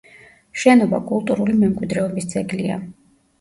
[0.61, 2.81] შენობა კულტურული მემკვიდრეობის ძეგლია.